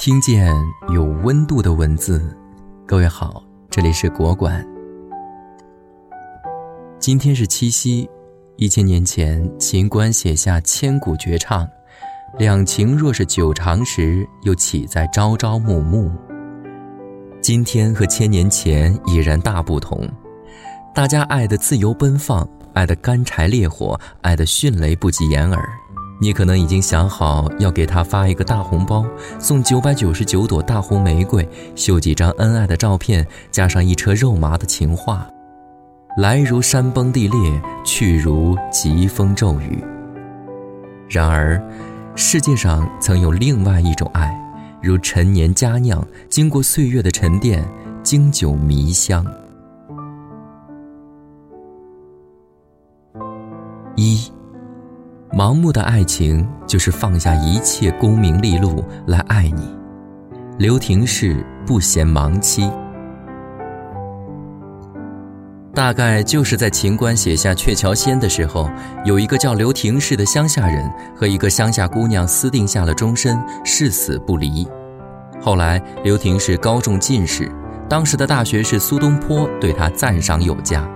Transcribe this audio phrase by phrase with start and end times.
[0.00, 0.50] 听见
[0.94, 2.34] 有温度的文字，
[2.86, 4.66] 各位好，这里是国馆。
[6.98, 8.08] 今天是七夕，
[8.56, 11.68] 一千年前秦观写下千古绝唱
[12.40, 16.10] ：“两情若是久长时，又岂在朝朝暮暮。”
[17.42, 20.08] 今天和千年前已然大不同，
[20.94, 25.62] 大家爱的自由奔放，爱的干柴烈火，爱的迅雷不及掩耳。
[26.22, 29.06] 你可能已经想好要给他发一个大红包，
[29.38, 35.26] 送九百九十九朵大红玫瑰，秀几张恩爱的照片，加上一车肉麻的情话，
[36.18, 39.82] 来如山崩地裂，去如疾风骤雨。
[41.08, 41.58] 然而，
[42.14, 44.30] 世界上曾有另外一种爱，
[44.82, 47.66] 如陈年佳酿，经过岁月的沉淀，
[48.02, 49.24] 经久弥香。
[53.96, 54.30] 一。
[55.32, 59.72] 盲目的爱情就是放下一切功名利禄来爱你。
[60.58, 62.68] 刘廷氏不嫌盲妻，
[65.72, 68.68] 大概就是在秦观写下《鹊桥仙》的时候，
[69.04, 74.66] 有一个叫刘廷氏的乡下人和一个乡下姑娘私定下了终身，誓死不离。
[75.40, 77.50] 后来刘廷氏高中进士，
[77.88, 80.86] 当时的大学士苏东坡对他赞赏有加。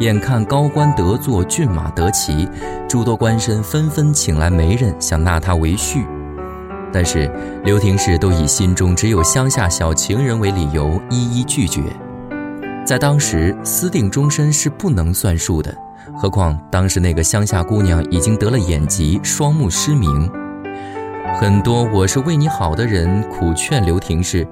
[0.00, 2.48] 眼看高官得坐，骏马得骑，
[2.88, 6.04] 诸多官绅纷纷请来媒人，想纳他为婿。
[6.92, 7.30] 但是
[7.64, 11.82] 刘廷氏都以心中只有乡下小情人为理由，一一拒绝。
[12.84, 15.72] 在当时，私定终身是不能算数的，
[16.16, 20.28] 何况当时那个乡下姑娘已经得了眼疾，双目失明。
[21.38, 24.46] 很多我是为你好的人苦劝刘廷氏：“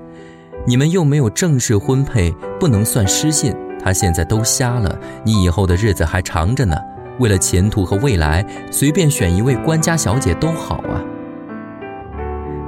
[0.65, 6.77] 你们又没有正式婚配，不能算失信。”他现在都瞎了，你以后的日子还长着呢。
[7.19, 11.03] 为了前途和未来，随便选一位官家小姐都好啊。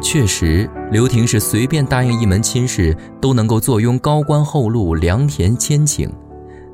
[0.03, 6.09] 确实，刘婷是随便答应一门亲事，都能够坐拥高官厚禄、良田千顷。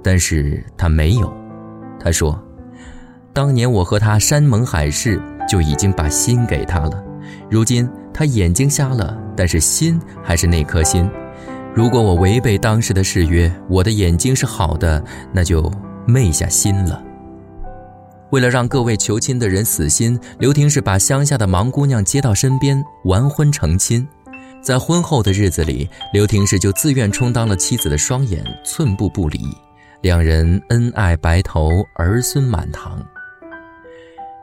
[0.03, 1.33] 但是他没有。
[2.01, 2.41] 他说
[3.35, 7.05] ：“当年我和他山盟海誓，就已经把心给他了。
[7.51, 11.09] 如今他眼睛瞎了，但是心还是那颗心。”
[11.79, 15.01] 如果我违背当时的誓约，我的眼睛是好的，
[15.33, 15.71] 那就
[16.09, 17.01] 昧下心了。
[18.31, 24.05] 为了让各位求亲的人死心，刘廷是把乡下的盲姑娘接到身边，完婚成亲。
[24.61, 29.39] 在婚后的日子里，刘廷是就自愿充当了妻子的双眼，寸步不离。
[30.01, 33.01] 两人恩爱白头，儿孙满堂。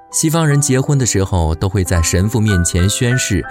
[0.10, 3.44] 西方人结婚的时候，都会在神父面前宣誓。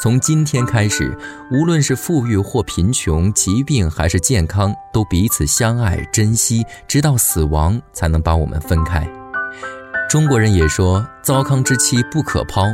[0.00, 1.16] 从今天开始，
[1.50, 9.06] 无论是富裕或贫穷、疾病还是健康，都彼此相爱、珍惜，直到死亡才能把我们分开。
[10.10, 12.64] 中国人也说“糟糠之妻不可抛”，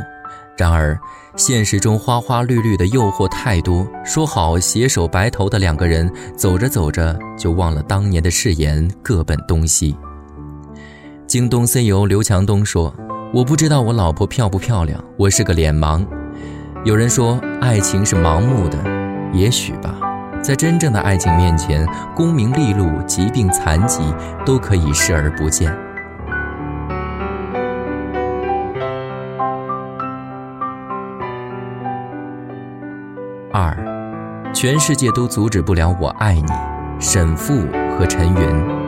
[0.57, 0.97] 然而
[1.35, 3.85] 现实中花花绿绿的诱惑太多。
[4.03, 9.95] 说好携手白头的两个人，走着走着就忘了当年的誓言，各奔东西。
[11.27, 12.93] 京东 CEO 刘强东说
[13.33, 16.03] ：“我不知道我老婆漂不漂亮，我是个脸盲。”
[16.85, 18.77] 有人说爱情是盲目的，
[19.33, 19.93] 也许吧。
[20.41, 21.85] 在真正的爱情面前，
[22.15, 24.01] 功名利禄、疾病残疾
[24.45, 25.69] 都可以视而不见。
[33.51, 33.75] 二，
[34.53, 36.51] 全世界都阻止不了我爱你，
[36.97, 38.78] 沈复和陈云。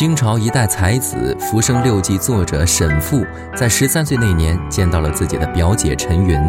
[0.00, 3.22] 清朝一代才子《浮生六记》作者沈复，
[3.54, 6.40] 在十三岁那年见到了自己的表姐陈云，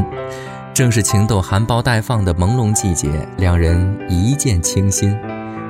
[0.74, 5.14] 正是情窦含苞待放的朦胧季节，两人一见倾心。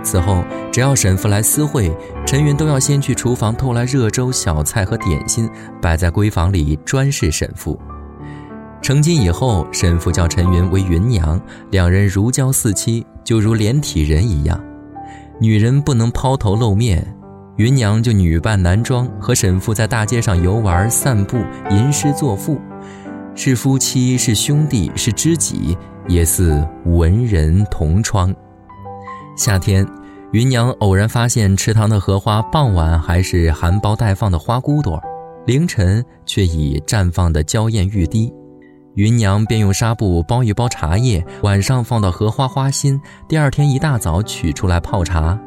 [0.03, 1.91] 此后，只要沈复来私会，
[2.23, 5.49] 陈云都要先去厨房偷来热粥、小菜和点心，
[5.81, 7.81] 摆在闺房里专侍沈复。
[8.79, 14.63] 成亲以后，沈复叫陈云为云娘，两人如胶似漆，就如连体人一样。
[15.39, 17.17] 女人不能抛头露面。
[17.57, 21.37] 芸娘就女扮男装，和沈复在大街上游玩、散步、
[21.69, 22.59] 吟诗作赋，
[23.35, 25.77] 是夫妻，是兄弟，是知己，
[26.07, 28.33] 也似文人同窗。
[29.35, 29.85] 夏天，
[30.31, 34.99] 芸娘偶然发现池塘的荷花，傍晚还是含苞待放的花骨朵，
[35.45, 38.33] 凌晨却已绽放的娇艳欲滴。
[38.95, 45.39] 芸娘便用纱布包一包茶叶，晚上放到荷花花心，第二天一大早取出来泡茶。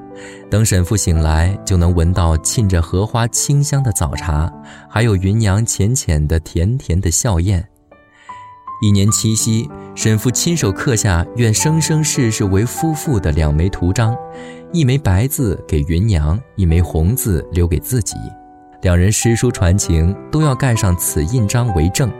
[0.51, 4.53] 等沈父醒来，就能闻到沁着荷花清香的早茶，
[4.89, 7.63] 还有芸娘浅浅的、甜甜的笑靥。
[8.83, 14.15] 一年七夕，沈父亲手刻下“愿生生世世为夫妇”的两枚图章，
[14.73, 18.17] 一枚白字给芸娘，一枚红字留给自己。
[18.83, 22.13] 两人诗书传情，都要盖上此印章为证。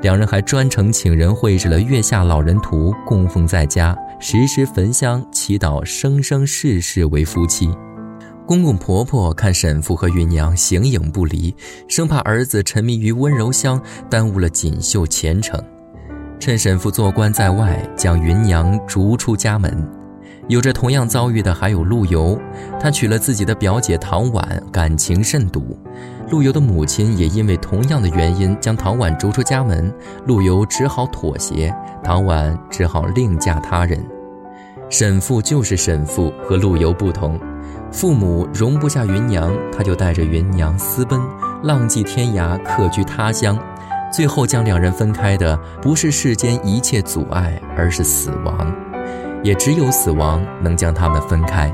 [0.00, 7.68] 两人还专程请人绘制了月下老人图，供奉在家，时时焚香祈祷，生生世世为夫妻。
[8.46, 11.54] 公公婆婆看沈父和芸娘形影不离，
[11.88, 13.78] 生怕儿子沉迷于温柔乡，
[14.08, 15.62] 耽误了锦绣前程。
[16.40, 19.86] 趁沈父做官在外，将芸娘逐出家门。
[20.48, 22.40] 有着同样遭遇的还有陆游，
[22.80, 25.78] 他娶了自己的表姐唐婉，感情甚笃。
[26.30, 29.94] 陆游的母亲也因为同样的原因将唐婉逐出家门，
[30.24, 31.70] 陆游只好妥协，
[32.02, 34.02] 唐婉只好另嫁他人。
[34.90, 37.38] 沈父就是沈父，和陆游不同。
[37.90, 41.20] 父母容不下芸娘，他就带着芸娘私奔，
[41.62, 43.58] 浪迹天涯，客居他乡。
[44.12, 48.72] 最后将两人分开的不是世间一切阻碍，而是死亡。
[49.42, 51.72] 也只有死亡能将他们分开。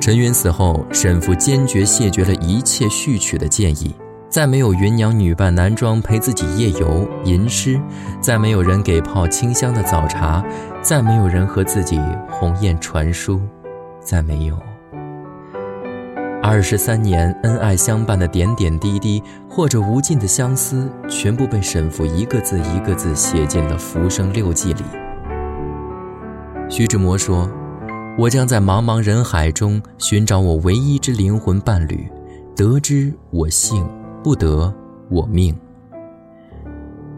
[0.00, 3.94] 陈云死后，沈父坚决谢绝了一切续娶的建议，
[4.28, 7.80] 再没有芸娘女扮男装陪自己夜游吟诗，
[8.20, 10.44] 再没有人给泡清香的早茶，
[10.84, 11.98] 再没有人和自己
[12.28, 13.40] 鸿雁传书。
[14.00, 14.58] 再没有
[16.42, 24.84] 二十三年恩爱相伴的点点滴滴，或者无尽的相思，全部被沈父一个字一个字写进了《浮生六记》里。
[26.68, 27.50] 徐志摩说
[28.18, 32.06] ：“我将在茫茫人海中寻找我唯一之灵魂伴侣，
[32.54, 33.88] 得之我幸，
[34.22, 34.70] 不得
[35.08, 35.58] 我命。”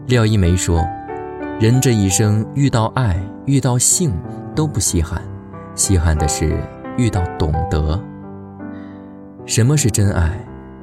[0.07, 0.87] 廖一梅说
[1.59, 4.13] ：“人这一生遇到爱、遇到性
[4.55, 5.19] 都不稀罕，
[5.75, 6.55] 稀罕的是。”
[6.97, 8.03] 遇到懂得，
[9.45, 10.35] 什么是真爱？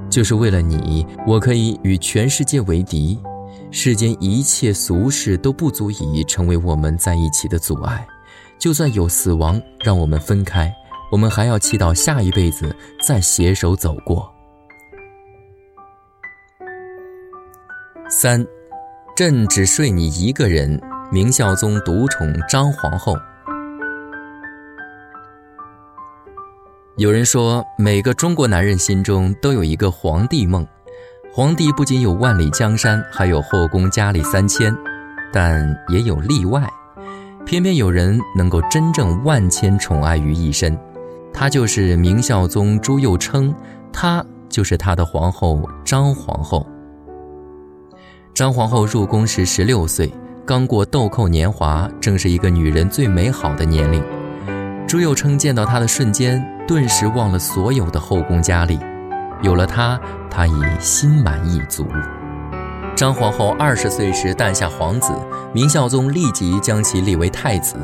[0.08, 3.20] 就是为了你，我可以与全世界为敌，
[3.72, 8.06] 世间一切俗事都不足以成为我们在一起的阻碍。
[8.60, 10.72] 就算有死亡让我们分开，
[11.10, 12.72] 我们还要祈祷下一辈子
[13.04, 14.32] 再携手走过。
[18.08, 18.46] 三，
[19.16, 20.80] 朕只睡你一个人。
[21.14, 23.16] 明孝宗独宠张皇后。
[26.96, 30.66] 有人说，每个中国男人心中都有一个皇帝梦。
[31.32, 34.76] 皇帝不仅有万里江山，还有后宫佳丽三千，
[35.32, 36.68] 但也有例外。
[37.46, 40.76] 偏偏有人能够真正万千宠爱于一身，
[41.32, 43.54] 他就是明孝宗朱佑樘，
[43.92, 46.66] 他就是他的皇后张皇后。
[48.34, 50.12] 张皇后入宫时十六岁，
[50.46, 54.04] 刚过豆蔻年华，正是一个女人最美好的年龄。
[54.86, 58.78] 朱佑樘见到她的瞬间，顿时忘了所有的后宫佳丽，
[59.40, 59.98] 有了她，
[60.28, 61.86] 他已心满意足。
[62.94, 65.14] 张皇后二十岁时诞下皇子，
[65.54, 67.76] 明孝宗立即将其立为太子。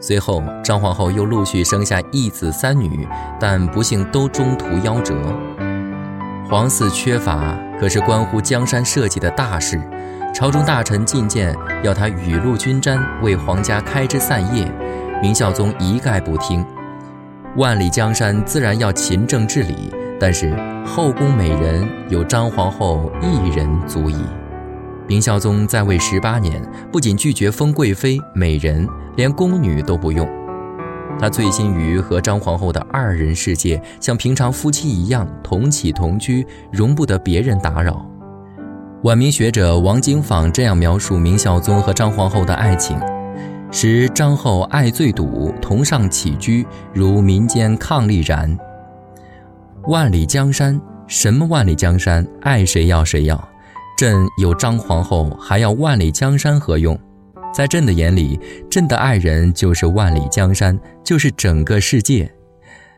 [0.00, 3.04] 随后，张皇后又陆续生下一子三女，
[3.40, 5.16] 但不幸都中途夭折。
[6.48, 9.80] 皇嗣缺乏，可是关乎江山社稷的大事，
[10.32, 14.66] 朝中大臣进谏要他雨露均沾，为皇家开枝散叶。
[15.22, 16.64] 明孝宗一概不听，
[17.56, 20.56] 万里江山自然要勤政治理，但是
[20.86, 24.16] 后宫美人有张皇后一人足矣。
[25.06, 30.26] 明孝宗在位十八年，不仅拒绝封贵妃、美人，连宫女都不用。
[31.20, 38.04] 他醉心于和张皇后的二人世界，像平常夫妻一样同起同居，容不得别人打扰。
[39.02, 42.96] 晚明学者王经坊这样描述明孝宗和张皇后的爱情。
[43.72, 48.56] 时张后爱最笃，同上起居，如民间伉俪然。
[49.88, 52.24] 万里江山，什么万里江山？
[52.42, 53.48] 爱谁要谁要。
[53.98, 56.96] 朕有张皇后，还要万里江山何用？
[57.52, 58.38] 在朕的眼里，
[58.70, 62.32] 朕的爱人就是万里江山，就是整个世界。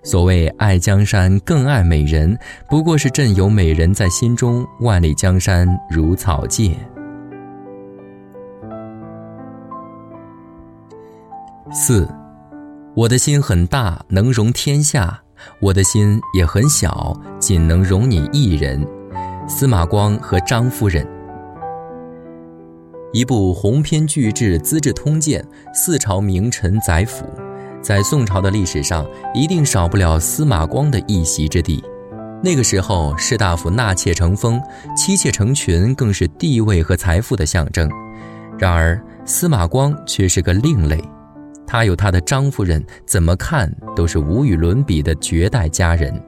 [0.05, 6.77] 所谓爱江山更爱美人，不过是朕有美人在心中，万里江山如草芥。
[11.73, 12.07] 四，
[12.95, 15.09] 我的心很大，能容天下；
[15.59, 18.87] 我的心也很小，仅能容你一人。
[19.49, 21.07] 司马光和张夫人。
[23.15, 25.43] 一部鸿篇巨制《资治通鉴》，
[25.75, 27.25] 四朝名臣宰辅，
[27.85, 31.85] 在宋朝的历史上，一定少不了司马光的一席之地。
[32.43, 34.59] 那个时候，士大夫纳妾成风，
[34.97, 37.87] 妻妾成群，更是地位和财富的象征。
[38.59, 40.99] 然而，司马光却是个另类。
[41.67, 46.19] 他有他的张夫人，怎么看都是无与伦比的绝代佳人。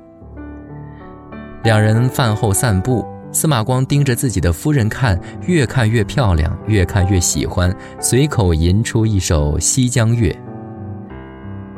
[1.64, 10.30] 两人饭后散步，司马光盯着自己的夫人看，越看越漂亮，越看越喜欢，随口吟出一首《西江月》：“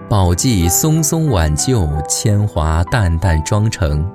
[0.09, 4.11] 宝髻松松挽救，铅华淡淡妆成。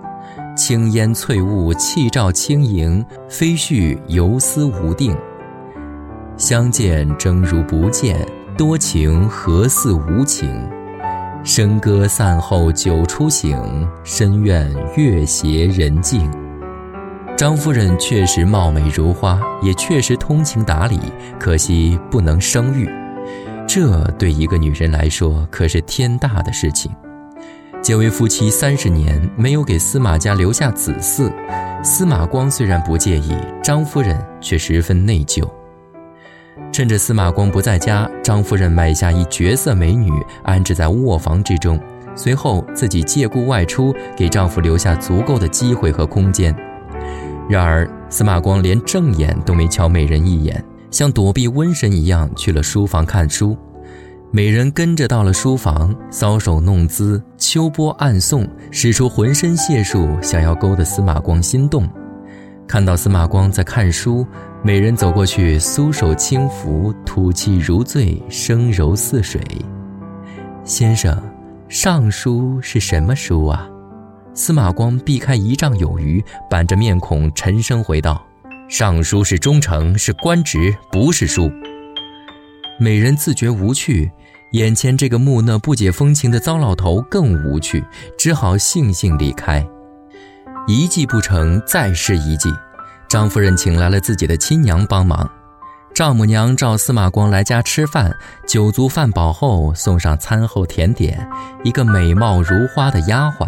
[0.56, 5.16] 青烟翠雾，气照轻盈，飞絮游丝无定。
[6.36, 10.68] 相见正如不见，多情何似无情？
[11.44, 16.28] 笙歌散后酒初醒，深院月斜人静。
[17.38, 21.00] 张夫人确实貌美如花，也确实通情达理，
[21.40, 22.90] 可惜不能生育。
[23.76, 26.92] 这对一个女人来说可是天大的事情。
[27.82, 31.34] 结为夫妻三十年，没有给司马家留下子嗣。
[31.84, 35.44] 司马光虽然不介意，张夫人却十分内疚。
[36.72, 40.12] 趁着司马光不在家，张夫人买下一绝色美女，
[40.44, 41.80] 安置在卧房之中，
[42.14, 46.56] 随后自己借故外出，给丈夫留下足够的机会和空间。
[47.50, 50.64] 然而，司马光连正眼都没瞧美人一眼，
[50.94, 53.58] 像躲避瘟神一样去了书房看书。
[54.32, 61.90] 美人跟着到了书房，搔首弄姿，秋波暗送，使出浑身解数，想要勾得司马光心动。
[62.68, 64.26] 看到司马光在看书，
[64.62, 69.42] 美人走过去，苏手轻抚，吐气如醉，声柔似水。
[70.64, 71.20] 先生，
[71.68, 73.68] 尚书是什么书啊？
[74.36, 78.24] 司马光避开一丈有余，板着面孔沉声回道
[78.70, 81.52] ：“上书是忠诚，是官职，不是书。”
[82.80, 84.12] 美人自觉无趣，
[84.54, 87.84] 眼前这个木讷不解风情的糟老头更无趣，
[88.18, 89.66] 只好悻悻离开。
[90.68, 92.50] 一计不成，再试一计。
[93.08, 95.30] 张夫人请来了自己的亲娘帮忙。
[95.94, 98.12] 丈母娘召司马光来家吃饭，
[98.48, 101.30] 酒足饭饱后，送上餐后甜点，
[101.64, 103.48] 一个美貌如花的丫鬟。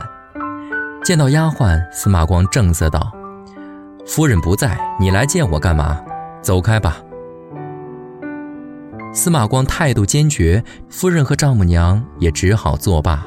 [1.04, 3.12] 见到丫鬟，司马光正色道
[4.08, 6.00] ：“夫人不在，你来见我干嘛？
[6.42, 6.98] 走开吧。”
[9.12, 13.26] 司马光态度坚决，夫人和丈母娘也只好作罢。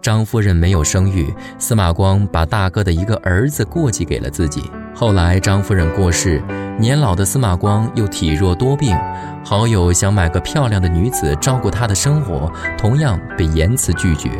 [0.00, 4.70] 张夫人没有生育，司马光把大哥的一个儿子过继给了自己。
[4.94, 6.40] 后来张夫人过世，
[6.78, 8.96] 年老的司马光又体弱多病，
[9.44, 14.30] 好友想买个漂亮的女子照顾他的生活，同样被严词拒绝。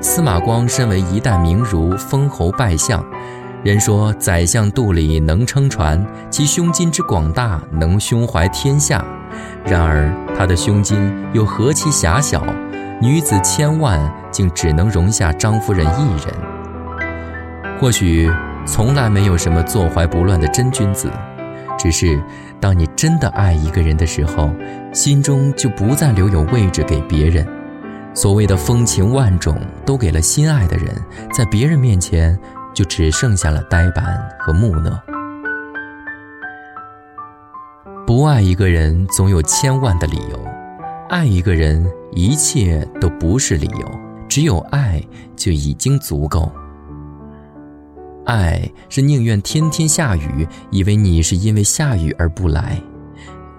[0.00, 3.04] 司马光身为一代名儒，封侯拜相，
[3.64, 9.04] 人说宰相肚里能撑船，其胸襟之广大，能胸怀天下。
[9.64, 12.46] 然而他的胸襟又何其狭小，
[13.02, 14.00] 女子千万
[14.30, 16.32] 竟只能容下张夫人一人。
[17.80, 18.30] 或许
[18.64, 21.10] 从来没有什么坐怀不乱的真君子，
[21.76, 22.22] 只是
[22.60, 24.50] 当你真的爱一个人的时候，
[24.92, 27.44] 心中就不再留有位置给别人。
[28.14, 30.86] 所谓的风情万种都给了心爱的人，
[31.32, 32.36] 在别人面前
[32.78, 35.02] 就只剩下了呆板和木讷。
[38.06, 40.40] 不爱一个人总有千万的理由，
[41.08, 45.02] 爱一个人一切都不是理由，只有爱
[45.34, 46.52] 就已经足够。
[48.26, 52.80] 爱是宁愿天天下雨，以为你是因为下雨而不来；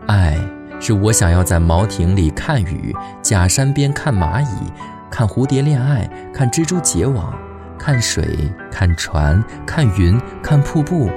[0.07, 0.39] 爱。
[0.79, 4.71] 是我想要在茅亭里看雨，假山边看蚂蚁，
[5.11, 7.38] 看蝴蝶恋爱，看蜘蛛结网，
[7.79, 8.24] 看水，
[8.69, 11.09] 看船，看云，看瀑布，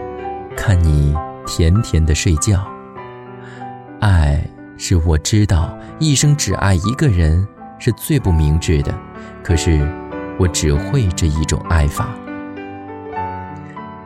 [0.57, 1.14] 看你
[1.45, 2.64] 甜甜的睡觉。
[4.00, 4.40] 爱
[4.78, 7.47] 是我知道一生只爱一个人
[7.78, 8.95] 是最不明智的，
[9.42, 9.87] 可是
[10.38, 12.09] 我只会这一种爱法。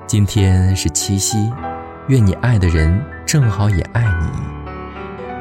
[0.07, 1.51] 今天是七夕，
[2.09, 4.29] 愿你爱的人正好也爱你。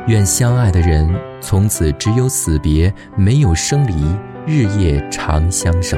[0.08, 1.10] 愿相爱的人
[1.42, 5.98] 从此只有死别，没有生离，日夜长相守。